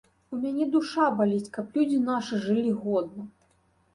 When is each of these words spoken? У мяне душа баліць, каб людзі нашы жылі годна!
У 0.35 0.37
мяне 0.43 0.65
душа 0.75 1.09
баліць, 1.19 1.51
каб 1.57 1.75
людзі 1.77 1.99
нашы 2.07 2.39
жылі 2.45 2.73
годна! 2.87 3.29